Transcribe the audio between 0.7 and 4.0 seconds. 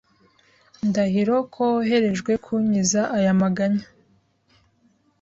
Ndahiro ko woherejwe kunkiza ayamaganya